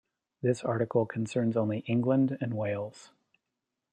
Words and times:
This 0.41 0.63
article 0.63 1.05
concerns 1.05 1.55
only 1.55 1.81
England 1.85 2.35
and 2.41 2.55
Wales. 2.57 3.11